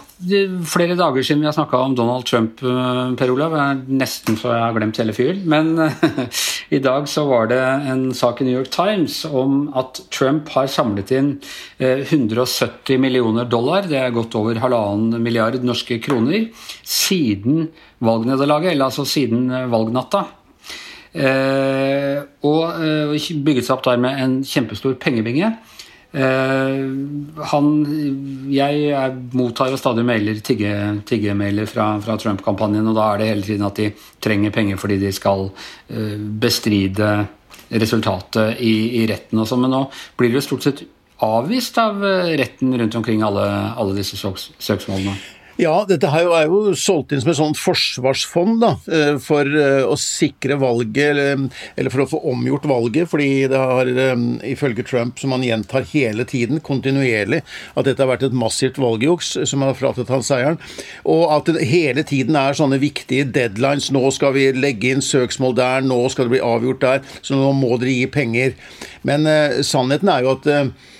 flere 0.71 0.95
dager 0.95 1.23
siden 1.25 1.41
vi 1.43 1.49
har 1.49 1.55
snakka 1.55 1.81
om 1.83 1.95
Donald 1.97 2.23
Trump, 2.29 2.61
uh, 2.63 3.11
Per 3.19 3.33
Olav. 3.33 3.55
Nesten 3.91 4.37
så 4.39 4.53
jeg 4.53 4.63
har 4.63 4.77
glemt 4.77 4.99
hele 5.01 5.15
fyren. 5.15 5.41
Men 5.51 5.73
uh, 5.75 6.21
i 6.75 6.79
dag 6.79 7.09
så 7.11 7.25
var 7.27 7.49
det 7.51 7.59
en 7.91 8.05
sak 8.15 8.39
i 8.39 8.47
New 8.47 8.55
York 8.55 8.71
Times 8.71 9.17
om 9.27 9.67
at 9.75 9.99
Trump 10.15 10.47
har 10.55 10.71
samlet 10.71 11.11
inn 11.11 11.33
170 11.79 13.01
millioner 13.03 13.49
dollar, 13.51 13.83
det 13.89 13.99
er 13.99 14.15
godt 14.15 14.37
over 14.39 14.61
halvannen 14.63 15.19
milliard 15.23 15.59
norske 15.65 15.99
kroner, 15.99 16.47
siden 16.87 17.67
valgnederlaget, 17.99 18.71
eller 18.71 18.87
altså 18.87 19.03
siden 19.07 19.49
valgnatta. 19.71 20.23
og 22.47 23.15
bygget 23.45 23.65
seg 23.67 23.75
opp 23.75 23.85
der 23.87 23.99
med 23.99 24.23
en 24.23 24.43
kjempestor 24.43 24.95
pengebinge. 24.99 25.51
Uh, 26.15 27.43
han, 27.51 27.65
jeg 28.48 29.07
mottar 29.36 29.74
jo 29.74 29.79
stadig 29.79 30.05
mailer, 30.07 30.39
tiggemailer 30.39 31.67
fra, 31.67 31.89
fra 32.03 32.15
Trump-kampanjen, 32.22 32.88
og 32.88 32.95
da 32.95 33.10
er 33.12 33.19
det 33.19 33.31
hele 33.34 33.48
tiden 33.50 33.67
at 33.67 33.81
de 33.81 33.89
trenger 34.24 34.53
penger 34.55 34.79
fordi 34.79 35.01
de 35.01 35.12
skal 35.15 35.50
uh, 35.50 36.15
bestride 36.39 37.10
resultatet 37.75 38.62
i, 38.63 39.01
i 39.01 39.07
retten 39.10 39.41
og 39.41 39.50
sånn. 39.50 39.65
Men 39.65 39.75
nå 39.75 39.81
blir 40.15 40.31
det 40.31 40.39
jo 40.39 40.48
stort 40.48 40.67
sett 40.67 40.86
avvist 41.25 41.77
av 41.79 42.03
eh, 42.05 42.36
retten 42.39 42.75
rundt 42.77 42.95
omkring 42.95 43.24
alle, 43.24 43.45
alle 43.75 43.95
disse 43.98 44.19
søks, 44.19 44.50
søksmålene. 44.60 45.15
Ja, 45.55 45.85
dette 45.88 46.09
er 46.12 46.25
jo, 46.25 46.31
er 46.35 46.50
jo 46.50 46.74
solgt 46.75 47.13
inn 47.15 47.21
som 47.24 47.29
et 47.31 47.38
sånt 47.38 47.59
forsvarsfond 47.59 48.57
da, 48.59 48.74
eh, 48.91 49.13
for 49.24 49.47
eh, 49.47 49.85
å 49.88 49.95
sikre 49.95 50.57
valget, 50.59 51.13
eller, 51.13 51.45
eller, 51.79 51.91
for 51.93 52.03
å 52.03 52.07
få 52.12 52.19
omgjort 52.33 52.65
valget. 52.67 53.07
Fordi 53.07 53.29
det 53.51 53.62
har, 53.62 53.88
eh, 53.88 54.25
ifølge 54.51 54.83
Trump, 54.83 55.15
som 55.21 55.31
han 55.31 55.45
gjentar 55.47 55.88
hele 55.93 56.25
tiden, 56.27 56.59
kontinuerlig, 56.59 57.39
at 57.71 57.88
dette 57.88 58.03
har 58.03 58.12
vært 58.12 58.25
et 58.27 58.35
massivt 58.35 58.81
valgjuks 58.83 59.31
som 59.47 59.63
har 59.63 59.77
fratatt 59.79 60.12
han 60.12 60.25
seieren. 60.27 60.59
Og 61.07 61.24
at 61.38 61.47
det 61.55 61.69
hele 61.69 62.03
tiden 62.03 62.35
er 62.35 62.57
sånne 62.59 62.81
viktige 62.81 63.29
deadlines. 63.31 63.88
Nå 63.95 64.03
skal 64.12 64.35
vi 64.35 64.50
legge 64.51 64.91
inn 64.91 65.05
søksmål 65.05 65.55
der, 65.55 65.88
nå 65.88 66.01
skal 66.12 66.27
det 66.27 66.35
bli 66.35 66.43
avgjort 66.43 66.83
der, 66.83 67.15
så 67.24 67.39
nå 67.39 67.53
må 67.55 67.79
dere 67.79 67.95
gi 67.95 68.12
penger. 68.12 68.59
Men 69.07 69.24
uh, 69.29 69.62
sannheten 69.63 70.12
er 70.12 70.25
jo 70.25 70.35
at 70.35 70.51
uh, 70.51 70.91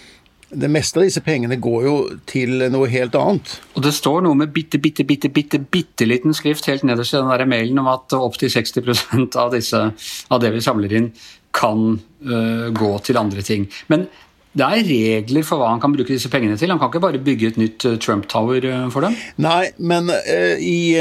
det 0.60 0.70
meste 0.72 1.00
av 1.00 1.06
disse 1.06 1.22
pengene 1.26 1.58
går 1.62 1.86
jo 1.86 1.96
til 2.30 2.68
noe 2.74 2.90
helt 2.92 3.16
annet. 3.20 3.56
Og 3.76 3.86
det 3.86 3.94
står 3.96 4.24
noe 4.26 4.38
med 4.40 4.54
bitte, 4.56 4.80
bitte, 4.82 5.06
bitte, 5.08 5.32
bitte, 5.34 5.60
bitte 5.60 6.08
liten 6.08 6.36
skrift 6.38 6.68
helt 6.72 6.86
nederst 6.88 7.16
i 7.16 7.20
den 7.20 7.32
der 7.32 7.48
mailen 7.50 7.82
om 7.82 7.90
at 7.92 8.16
opptil 8.18 8.52
60% 8.52 9.40
av, 9.42 9.52
disse, 9.56 9.82
av 10.30 10.44
det 10.44 10.54
vi 10.56 10.64
samler 10.64 10.96
inn, 11.00 11.10
kan 11.56 11.98
uh, 12.28 12.70
gå 12.76 12.94
til 13.06 13.20
andre 13.20 13.44
ting. 13.46 13.68
Men 13.92 14.08
det 14.56 14.64
er 14.66 14.88
regler 14.88 15.44
for 15.44 15.60
hva 15.60 15.74
han 15.74 15.82
kan 15.84 15.92
bruke 15.92 16.16
disse 16.16 16.32
pengene 16.32 16.56
til. 16.60 16.72
Han 16.72 16.80
kan 16.80 16.92
ikke 16.92 17.04
bare 17.04 17.24
bygge 17.24 17.52
et 17.52 17.60
nytt 17.60 17.88
uh, 17.88 17.96
Trump 18.02 18.28
Tower 18.32 18.64
uh, 18.64 18.88
for 18.92 19.08
dem? 19.08 19.16
Nei, 19.44 19.70
men 19.80 20.12
i 20.60 20.96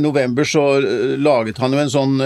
november 0.00 0.48
så 0.48 0.68
laget 1.20 1.60
han 1.62 1.76
jo 1.76 1.82
en 1.84 1.92
sånn 1.92 2.20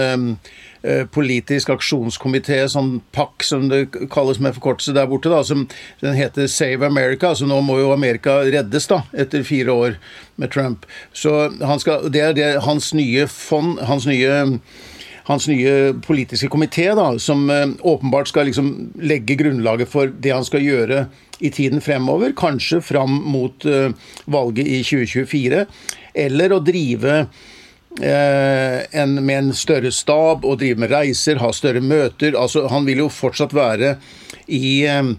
politisk 1.13 1.69
aksjonskomité, 1.75 2.57
sånn 2.71 2.95
PAC 3.13 3.45
som 3.45 3.67
det 3.69 3.83
kalles 4.13 4.39
med 4.41 4.55
forkortelse 4.55 4.95
der 4.97 5.09
borte, 5.11 5.29
da, 5.29 5.43
som 5.45 5.67
den 6.01 6.17
heter 6.17 6.49
Save 6.49 6.87
America. 6.87 7.35
Så 7.37 7.45
nå 7.49 7.59
må 7.65 7.77
jo 7.81 7.91
Amerika 7.93 8.39
reddes, 8.47 8.89
da, 8.89 9.03
etter 9.13 9.45
fire 9.45 9.75
år 9.75 9.99
med 10.41 10.53
Trump. 10.53 10.87
Så 11.13 11.51
skal, 11.83 12.07
det 12.09 12.25
er 12.25 12.33
det, 12.37 12.49
hans 12.65 12.93
nye 12.97 13.27
fond, 13.29 13.77
hans 13.85 14.09
nye 14.09 14.41
hans 15.27 15.47
nye 15.47 15.93
politiske 16.01 16.49
komité, 16.51 16.87
da, 16.97 17.07
som 17.21 17.45
eh, 17.53 17.67
åpenbart 17.87 18.31
skal 18.31 18.49
liksom 18.49 18.71
legge 19.01 19.37
grunnlaget 19.39 19.91
for 19.91 20.09
det 20.09 20.33
han 20.33 20.47
skal 20.47 20.65
gjøre 20.65 21.05
i 21.41 21.51
tiden 21.53 21.81
fremover, 21.81 22.33
kanskje 22.37 22.81
fram 22.85 23.15
mot 23.33 23.65
uh, 23.65 23.89
valget 24.29 24.67
i 24.69 24.83
2024, 24.85 25.63
eller 26.25 26.53
å 26.53 26.59
drive 26.61 27.15
en, 27.99 29.17
med 29.19 29.35
en 29.35 29.49
større 29.53 29.91
stab 29.91 30.45
og 30.47 30.61
drive 30.61 30.79
med 30.79 30.93
reiser, 30.93 31.41
ha 31.41 31.49
større 31.51 31.81
møter. 31.83 32.37
altså 32.39 32.63
Han 32.71 32.85
vil 32.87 33.03
jo 33.03 33.09
fortsatt 33.11 33.51
være 33.53 33.97
i 34.47 34.85
uh, 34.87 35.11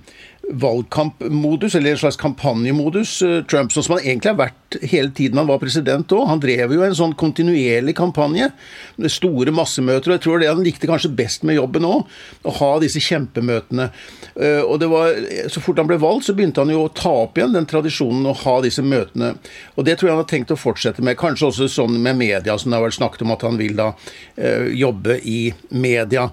valgkampmodus, 0.51 1.75
eller 1.75 1.91
en 1.91 1.99
slags 1.99 2.17
kampanjemodus, 2.17 3.23
eh, 3.23 3.43
Trump, 3.45 3.73
sånn 3.73 3.85
som 3.87 3.95
han 3.97 4.05
egentlig 4.05 4.33
har 4.33 4.41
vært 4.41 4.79
hele 4.91 5.11
tiden 5.15 5.39
han 5.39 5.47
var 5.47 5.61
president 5.63 6.09
òg. 6.13 6.27
Han 6.27 6.41
drev 6.43 6.75
jo 6.75 6.83
en 6.83 6.97
sånn 6.97 7.15
kontinuerlig 7.15 7.95
kampanje 7.97 8.51
med 8.97 9.13
store 9.13 9.55
massemøter, 9.55 10.11
og 10.11 10.17
jeg 10.17 10.25
tror 10.27 10.41
det 10.41 10.49
han 10.51 10.65
likte 10.65 10.91
kanskje 10.91 11.15
best 11.15 11.47
med 11.47 11.57
jobben 11.57 11.87
òg, 11.87 12.07
å 12.45 12.55
ha 12.59 12.73
disse 12.83 13.01
kjempemøtene. 13.01 13.91
Eh, 14.37 14.63
og 14.63 14.81
det 14.81 14.89
var, 14.91 15.13
Så 15.53 15.61
fort 15.61 15.77
han 15.77 15.87
ble 15.87 15.99
valgt, 15.99 16.27
så 16.27 16.35
begynte 16.35 16.59
han 16.59 16.71
jo 16.71 16.87
å 16.87 16.95
ta 16.95 17.11
opp 17.11 17.37
igjen 17.37 17.53
den 17.53 17.67
tradisjonen 17.67 18.27
å 18.27 18.37
ha 18.37 18.61
disse 18.61 18.83
møtene. 18.83 19.37
Og 19.77 19.85
det 19.85 19.99
tror 19.99 20.09
jeg 20.09 20.17
han 20.17 20.25
har 20.25 20.31
tenkt 20.31 20.51
å 20.51 20.59
fortsette 20.59 21.03
med, 21.03 21.17
kanskje 21.17 21.49
også 21.51 21.69
sånn 21.69 22.01
med 22.03 22.17
media, 22.17 22.59
som 22.59 22.71
det 22.71 22.79
har 22.79 22.87
vært 22.87 22.99
snakket 22.99 23.23
om 23.23 23.33
at 23.33 23.43
han 23.43 23.59
vil 23.59 23.77
da 23.77 23.93
eh, 24.37 24.73
jobbe 24.75 25.21
i 25.25 25.53
media. 25.71 26.31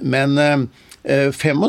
Men 0.00 0.68
75 1.04 1.64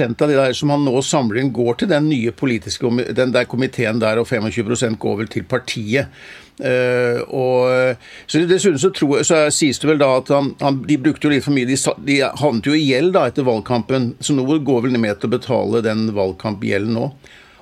eh, 0.00 0.10
av 0.22 0.28
de 0.28 0.34
der 0.36 0.52
som 0.54 0.70
han 0.70 0.84
nå 0.86 1.00
samler 1.02 1.40
inn, 1.40 1.52
går 1.54 1.80
til 1.80 1.90
den 1.90 2.06
nye 2.12 2.30
politiske 2.30 2.86
den 3.16 3.32
der 3.34 3.48
komiteen 3.50 3.98
der, 3.98 4.20
og 4.20 4.28
25% 4.28 5.00
går 5.02 5.16
vel 5.22 5.32
til 5.32 5.48
partiet. 5.48 6.12
Uh, 6.58 7.22
og, 7.30 7.98
så 8.26 8.40
Dessuten 8.50 8.80
så, 8.82 8.88
tror, 8.90 9.20
så 9.22 9.44
sies 9.54 9.78
det 9.78 9.86
vel 9.86 10.00
da 10.00 10.08
at 10.18 10.30
han, 10.34 10.48
han, 10.58 10.80
de 10.88 10.96
brukte 10.98 11.28
jo 11.28 11.30
litt 11.30 11.44
for 11.46 11.54
mye. 11.54 11.68
De, 11.68 11.76
de 12.06 12.16
havnet 12.40 12.66
jo 12.66 12.74
i 12.74 12.82
gjeld 12.82 13.14
da 13.14 13.28
etter 13.30 13.46
valgkampen, 13.46 14.12
så 14.18 14.34
nå 14.34 14.46
går 14.46 14.86
vel 14.86 14.98
med 14.98 15.20
til 15.20 15.30
å 15.30 15.36
betale 15.36 15.84
den 15.86 16.08
valgkampgjelden 16.16 16.98
nå. 16.98 17.12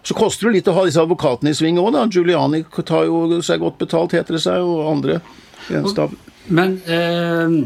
Så 0.06 0.14
koster 0.14 0.48
det 0.48 0.60
litt 0.60 0.70
å 0.70 0.76
ha 0.76 0.84
disse 0.86 1.02
advokatene 1.02 1.50
i 1.50 1.56
sving 1.58 1.80
òg, 1.82 1.90
da. 1.96 2.06
Giuliani 2.08 2.62
tar 2.86 3.08
jo 3.08 3.40
seg 3.44 3.60
godt 3.64 3.80
betalt, 3.82 4.14
heter 4.16 4.38
det 4.38 4.44
seg, 4.44 4.62
og 4.62 4.86
andre. 4.92 5.20
Men 6.46 6.76
eh, 6.86 7.56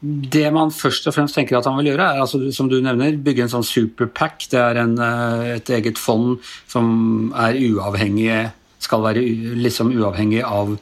det 0.00 0.46
man 0.54 0.70
først 0.70 1.08
og 1.10 1.14
fremst 1.16 1.34
tenker 1.34 1.58
at 1.58 1.66
han 1.66 1.78
vil 1.80 1.90
gjøre, 1.90 2.06
er 2.06 2.22
altså, 2.22 2.38
som 2.54 2.68
du 2.70 2.76
nevner, 2.84 3.16
bygge 3.18 3.46
en 3.46 3.52
sånn 3.56 3.66
superpack. 3.66 4.46
Det 4.52 4.60
er 4.62 4.78
en, 4.84 4.94
eh, 5.02 5.56
et 5.56 5.72
eget 5.74 5.98
fond 5.98 6.36
som 6.70 7.32
er 7.34 7.58
uavhengig 7.58 8.52
skal 8.78 9.02
være 9.02 9.24
liksom 9.58 9.90
uavhengig 9.96 10.44
av 10.46 10.76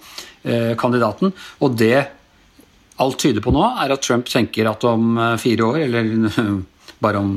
eh, 0.44 0.74
kandidaten. 0.76 1.32
Og 1.64 1.78
det 1.80 2.06
alt 3.02 3.18
tyder 3.20 3.44
på 3.44 3.52
nå, 3.52 3.64
er 3.82 3.92
at 3.92 4.04
Trump 4.04 4.28
tenker 4.28 4.68
at 4.70 4.84
om 4.88 5.16
eh, 5.16 5.34
fire 5.40 5.70
år, 5.70 5.82
eller 5.86 6.12
bare 7.04 7.20
om 7.22 7.36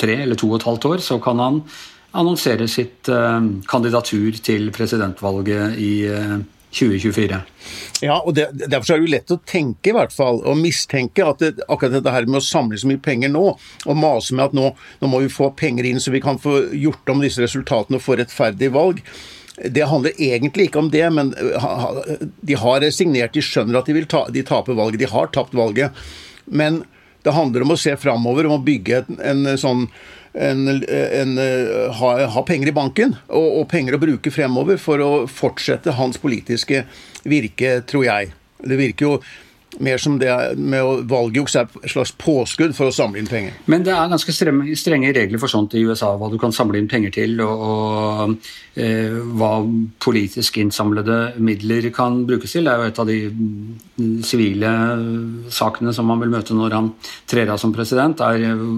tre 0.00 0.20
eller 0.24 0.38
to 0.38 0.50
og 0.50 0.60
et 0.60 0.68
halvt 0.68 0.88
år, 0.90 1.04
så 1.04 1.18
kan 1.24 1.40
han 1.40 1.60
annonsere 2.14 2.68
sitt 2.70 3.08
eh, 3.12 3.50
kandidatur 3.70 4.36
til 4.44 4.70
presidentvalget 4.74 5.80
i 5.80 5.94
eh, 6.10 6.36
2024. 6.74 7.40
Ja, 8.04 8.18
og 8.18 8.34
det, 8.36 8.48
Derfor 8.66 8.94
er 8.94 9.00
det 9.00 9.06
jo 9.06 9.14
lett 9.14 9.34
å 9.34 9.40
tenke 9.48 9.92
i 9.92 9.96
hvert 9.96 10.14
fall, 10.14 10.40
og 10.44 10.58
mistenke 10.60 11.26
at 11.26 11.42
det, 11.42 11.52
akkurat 11.68 11.98
dette 11.98 12.14
her 12.14 12.28
med 12.28 12.40
å 12.40 12.44
samle 12.44 12.80
så 12.80 12.90
mye 12.90 13.02
penger 13.02 13.32
nå, 13.32 13.44
og 13.54 14.00
mase 14.00 14.36
med 14.36 14.50
at 14.50 14.58
nå, 14.58 14.72
nå 15.00 15.10
må 15.10 15.22
vi 15.24 15.32
få 15.32 15.52
penger 15.58 15.88
inn 15.88 16.02
så 16.02 16.14
vi 16.14 16.22
kan 16.24 16.40
få 16.40 16.60
gjort 16.74 17.14
om 17.14 17.22
disse 17.24 17.42
resultatene 17.44 18.00
og 18.00 18.04
få 18.04 18.18
rettferdig 18.20 18.72
valg. 18.74 19.02
Det 19.54 19.86
handler 19.86 20.18
egentlig 20.18 20.68
ikke 20.68 20.82
om 20.82 20.90
det, 20.90 21.04
men 21.14 21.30
de 21.34 22.56
har 22.58 22.80
resignert. 22.82 23.36
De 23.36 23.44
skjønner 23.44 23.78
at 23.78 23.86
de, 23.86 23.94
vil 23.94 24.08
ta, 24.10 24.24
de 24.34 24.42
taper 24.46 24.74
valget. 24.74 25.04
De 25.04 25.10
har 25.12 25.30
tapt 25.34 25.54
valget. 25.54 25.94
Men 26.44 26.82
det 27.24 27.32
handler 27.34 27.64
om 27.64 27.74
å 27.74 27.80
se 27.80 27.94
framover, 28.00 28.48
om 28.48 28.58
å 28.58 28.64
bygge 28.64 29.04
en, 29.16 29.46
en 29.48 29.60
sånn 29.60 29.86
en, 30.34 30.66
en, 30.68 31.36
ha, 31.94 32.08
ha, 32.26 32.42
penger 32.42 32.72
i 32.72 32.74
banken 32.74 33.12
og, 33.28 33.44
og, 33.60 33.66
penger 33.70 33.94
å 33.94 34.00
bruke 34.02 34.32
fremover 34.34 34.80
for 34.82 34.98
å 34.98 35.10
fortsette 35.30 35.94
hans 35.94 36.18
politiske 36.18 36.82
virke, 37.22 37.76
tror 37.86 38.08
jeg. 38.08 38.32
Det 38.58 38.78
virker 38.80 39.06
jo 39.06 39.12
mer 39.82 39.98
som 39.98 40.18
det 40.20 40.30
med 40.58 41.06
valgjuks 41.10 41.56
er 41.58 41.68
et 41.82 41.92
slags 41.92 42.12
påskudd 42.20 42.74
for 42.76 42.90
å 42.90 42.94
samle 42.94 43.20
inn 43.20 43.30
penger. 43.30 43.56
Men 43.70 43.84
det 43.86 43.94
er 43.94 44.10
ganske 44.12 44.34
strenge, 44.34 45.12
regler 45.14 45.40
for 45.42 45.50
sånt 45.50 45.74
i 45.74 45.84
USA, 45.84 46.12
hva 46.18 46.30
du 46.32 46.36
kan 46.40 46.54
samle 46.54 46.78
inn 46.80 46.88
penger 46.90 47.14
til, 47.14 47.38
og, 47.44 47.64
og 47.64 48.80
eh, 48.80 49.14
hva 49.38 49.52
politisk 50.04 50.58
innsamlede 50.62 51.18
midler 51.42 51.90
kan 51.94 52.22
brukes 52.28 52.56
til. 52.56 52.68
Det 52.68 52.74
er 52.74 52.82
jo 52.82 52.92
et 52.92 53.02
av 53.02 53.10
de 53.10 54.20
sivile 54.26 54.74
sakene 55.54 55.94
som 55.96 56.08
man 56.10 56.22
vil 56.22 56.34
møte 56.34 56.56
når 56.56 56.76
han 56.78 56.92
trer 57.30 57.52
av 57.54 57.60
som 57.62 57.74
president, 57.74 58.22
er 58.24 58.48
eh, 58.50 58.68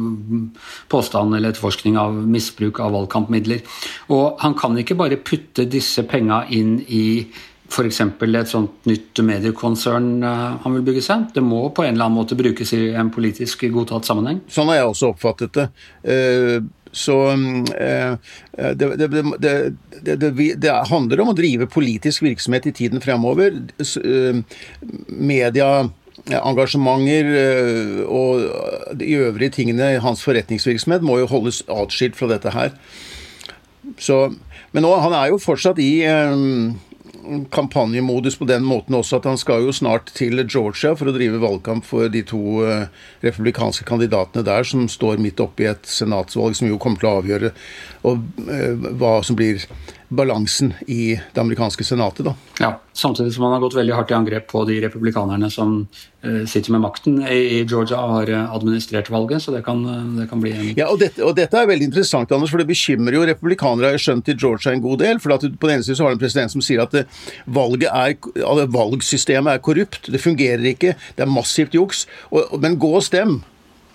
påstand 0.92 1.36
eller 1.36 1.52
etterforskning 1.52 1.98
av 2.00 2.16
misbruk 2.16 2.80
av 2.84 2.94
valgkampmidler. 2.96 3.66
Og 4.14 4.40
han 4.42 4.56
kan 4.58 4.78
ikke 4.80 4.98
bare 4.98 5.20
putte 5.20 5.68
disse 5.70 6.06
penga 6.08 6.44
inn 6.54 6.78
i 6.86 7.04
f.eks. 7.66 8.00
et 8.00 8.50
sånt 8.50 8.86
nytt 8.86 9.20
mediekonsern 9.26 10.22
eh, 10.22 10.56
han 10.62 10.78
vil 10.78 10.86
bygge 10.86 11.04
seg. 11.04 11.28
Det 11.34 11.42
må 11.44 11.66
på 11.74 11.84
en 11.84 11.94
eller 11.94 12.08
annen 12.08 12.20
måte 12.20 12.38
brukes 12.38 12.72
i 12.76 12.88
en 12.94 13.10
politisk 13.14 13.66
godtatt 13.74 14.08
sammenheng. 14.08 14.40
Sånn 14.52 14.70
har 14.70 14.80
jeg 14.80 14.90
også 14.92 15.12
oppfattet 15.14 15.56
det. 15.58 15.68
Eh, 16.06 16.58
så 16.96 17.16
eh, 17.76 18.14
det, 18.78 18.88
det, 18.96 19.52
det, 20.00 20.30
det, 20.56 20.72
handler 20.88 21.20
om 21.20 21.32
å 21.34 21.36
drive 21.36 21.68
politisk 21.68 22.24
virksomhet 22.24 22.70
i 22.70 22.74
tiden 22.76 23.02
fremover. 23.04 23.58
Media 25.10 25.68
engasjementer 26.26 27.28
og 28.08 28.96
de 28.96 29.10
øvrige 29.18 29.58
tingene 29.58 29.90
i 29.92 30.00
hans 30.00 30.24
forretningsvirksomhet 30.24 31.04
må 31.04 31.18
jo 31.20 31.28
holdes 31.34 31.60
atskilt 31.68 32.16
fra 32.16 32.30
dette 32.32 32.54
her. 32.54 32.72
Så, 34.00 34.22
men 34.72 34.86
nå, 34.86 34.94
han 35.02 35.14
er 35.18 35.34
jo 35.34 35.42
fortsatt 35.42 35.78
i 35.82 35.92
kampanjemodus 37.52 38.38
på 38.38 38.48
den 38.48 38.64
måten 38.66 38.96
også 38.96 39.20
at 39.20 39.28
han 39.28 39.38
skal 39.40 39.64
jo 39.66 39.74
snart 39.74 40.10
til 40.16 40.42
Georgia 40.44 40.94
for 40.96 41.10
å 41.10 41.14
drive 41.14 41.40
valgkamp 41.42 41.86
for 41.86 42.10
de 42.12 42.22
to 42.26 42.62
eh, 42.66 42.86
republikanske 43.24 43.86
kandidatene 43.88 44.44
der, 44.46 44.66
som 44.66 44.86
står 44.90 45.20
midt 45.22 45.42
oppi 45.42 45.68
et 45.70 45.86
senatsvalg 45.90 46.56
som 46.58 46.70
jo 46.70 46.80
kommer 46.82 47.02
til 47.02 47.10
å 47.10 47.18
avgjøre 47.20 47.52
og, 48.06 48.26
eh, 48.46 48.88
hva 49.00 49.18
som 49.26 49.38
blir 49.38 49.64
balansen 50.08 50.74
i 50.86 51.16
det 51.34 51.40
amerikanske 51.40 51.84
senatet. 51.84 52.26
Da. 52.26 52.34
Ja, 52.60 52.72
Samtidig 52.96 53.34
som 53.34 53.44
han 53.44 53.52
har 53.52 53.60
gått 53.60 53.74
veldig 53.76 53.92
hardt 53.92 54.10
i 54.10 54.14
angrep 54.16 54.46
på 54.48 54.62
de 54.64 54.78
republikanerne 54.80 55.50
som 55.52 55.72
uh, 55.84 56.44
sitter 56.48 56.72
med 56.72 56.80
makten 56.86 57.18
i, 57.28 57.60
Georgia 57.68 57.98
og 58.00 58.14
har 58.14 58.30
uh, 58.32 58.54
administrert 58.56 59.10
valget. 59.12 59.44
Så 59.44 59.52
det 59.52 59.60
kan, 59.66 59.82
uh, 59.84 60.14
det 60.16 60.28
kan 60.30 60.40
bli 60.40 60.54
en 60.54 60.70
Ja, 60.78 60.86
og 60.88 61.02
dette, 61.02 61.20
og 61.20 61.34
dette, 61.36 61.60
er 61.60 61.68
veldig 61.68 61.90
interessant, 61.90 62.32
Anders, 62.32 62.54
for 62.54 62.62
det 62.62 62.68
bekymrer 62.70 63.18
jo 63.18 63.26
republikanere, 63.28 63.92
har 63.92 64.00
skjønt, 64.00 64.30
i 64.32 64.36
Georgia 64.38 64.72
en 64.72 64.84
god 64.84 65.02
del. 65.04 65.20
for 65.20 65.36
at 65.36 65.44
På 65.60 65.68
den 65.68 65.76
ene 65.76 65.84
siden 65.84 65.98
så 66.00 66.06
har 66.06 66.14
du 66.14 66.16
en 66.16 66.22
president 66.24 66.54
som 66.54 66.64
sier 66.64 66.80
at 66.86 66.96
er, 66.96 68.64
valgsystemet 68.78 69.52
er 69.52 69.60
korrupt. 69.68 70.08
Det 70.08 70.22
fungerer 70.22 70.64
ikke, 70.72 70.96
det 71.16 71.26
er 71.26 71.30
massivt 71.30 71.76
juks. 71.76 72.06
Men 72.32 72.80
gå 72.80 72.94
og 72.96 73.04
stem! 73.04 73.42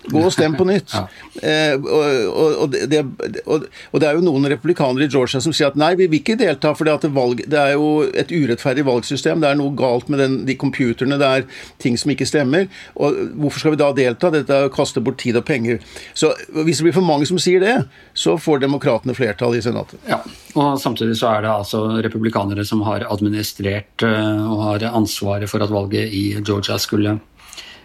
Gå 0.10 0.22
og 0.25 0.34
stem 0.34 0.55
på 0.58 0.65
nytt. 0.65 0.93
Ja. 0.96 1.03
Eh, 1.46 1.75
og, 1.77 2.63
og, 2.63 2.74
det, 2.89 3.01
og, 3.46 3.65
det, 4.01 4.08
er 4.08 4.17
jo 4.17 4.24
noen 4.25 4.48
republikanere 4.50 5.05
i 5.05 5.12
Georgia 5.12 5.41
som 5.43 5.53
sier 5.53 5.70
at 5.70 5.77
nei, 5.79 5.91
vi 6.00 6.08
vil 6.10 6.22
ikke 6.22 6.39
delta, 6.39 6.74
for 6.77 6.89
det, 6.89 7.12
valg, 7.13 7.43
det 7.51 7.60
er 7.60 7.75
jo 7.75 8.08
et 8.10 8.34
urettferdig 8.34 8.86
valgsystem. 8.88 9.43
Det 9.43 9.51
er 9.51 9.60
noe 9.60 9.75
galt 9.77 10.10
med 10.12 10.24
den, 10.24 10.39
de 10.48 10.58
computerne, 10.58 11.20
det 11.22 11.29
er 11.29 11.48
ting 11.84 12.00
som 12.01 12.13
ikke 12.13 12.27
stemmer. 12.29 12.67
Og 12.98 13.20
hvorfor 13.43 13.62
skal 13.62 13.75
vi 13.75 13.81
da 13.84 13.91
delta? 13.98 14.34
Dette 14.34 14.58
er 14.58 14.70
å 14.70 14.74
kaste 14.74 15.03
bort 15.03 15.22
tid 15.22 15.38
og 15.38 15.46
penger. 15.48 15.81
Så 16.17 16.34
hvis 16.65 16.81
det 16.81 16.89
blir 16.89 16.98
for 16.98 17.05
mange 17.05 17.29
som 17.29 17.39
sier 17.41 17.62
det, 17.62 17.77
så 18.17 18.38
får 18.41 18.63
demokratene 18.65 19.15
flertall 19.17 19.58
i 19.58 19.63
Senatet. 19.63 20.01
Ja, 20.10 20.22
og 20.58 20.81
samtidig 20.81 21.20
så 21.20 21.29
er 21.36 21.46
det 21.46 21.53
altså 21.53 21.84
republikanere 22.01 22.65
som 22.67 22.81
har 22.88 23.05
administrert 23.12 24.05
eh, 24.08 24.46
og 24.50 24.65
har 24.65 24.89
ansvaret 24.91 25.50
for 25.51 25.63
at 25.63 25.74
valget 25.74 26.10
i 26.10 26.25
Georgia 26.41 26.79
skulle 26.81 27.20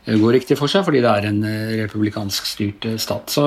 går 0.07 0.37
riktig 0.39 0.57
for 0.59 0.71
seg, 0.71 0.85
fordi 0.87 1.03
det 1.03 1.11
er 1.11 1.29
en 1.31 1.41
republikansk 1.83 2.47
styrt 2.47 2.87
stat. 3.03 3.33
Så 3.33 3.47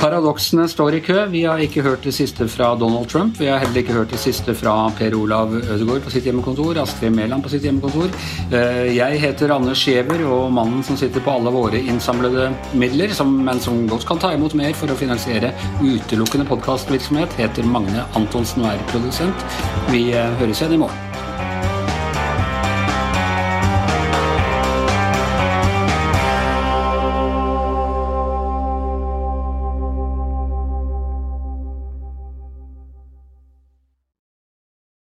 paradoksene 0.00 0.66
står 0.68 0.96
i 0.98 1.02
kø. 1.04 1.16
Vi 1.30 1.44
har 1.46 1.60
ikke 1.62 1.84
hørt 1.86 2.04
det 2.04 2.12
siste 2.16 2.48
fra 2.50 2.72
Donald 2.78 3.08
Trump. 3.08 3.38
Vi 3.40 3.46
har 3.48 3.62
heller 3.62 3.80
ikke 3.80 3.94
hørt 3.96 4.10
det 4.12 4.20
siste 4.20 4.54
fra 4.58 4.74
Per 4.98 5.14
Olav 5.16 5.54
Ødegaard 5.60 6.02
på 6.04 6.12
sitt 6.12 6.26
hjemmekontor, 6.28 6.82
Astrid 6.82 7.14
Mæland 7.14 7.44
på 7.46 7.52
sitt 7.52 7.64
hjemmekontor. 7.68 8.10
Jeg 8.90 9.22
heter 9.22 9.54
Anders 9.54 9.84
Giæver, 9.86 10.24
og 10.26 10.50
mannen 10.52 10.82
som 10.86 10.98
sitter 11.00 11.22
på 11.24 11.36
alle 11.38 11.54
våre 11.54 11.80
innsamlede 11.80 12.50
midler, 12.74 13.14
som, 13.16 13.32
men 13.46 13.62
som 13.62 13.86
godt 13.90 14.08
kan 14.08 14.20
ta 14.20 14.34
imot 14.34 14.58
mer 14.58 14.74
for 14.76 14.90
å 14.90 14.98
finansiere 14.98 15.54
utelukkende 15.80 16.48
podkastvirksomhet, 16.50 17.38
heter 17.40 17.70
Magne 17.70 18.04
Antonsen 18.18 18.66
og 18.66 18.74
er 18.74 18.86
produsent. 18.90 19.46
Vi 19.94 20.08
høres 20.12 20.60
igjen 20.60 20.80
i 20.80 20.84
morgen. 20.84 21.29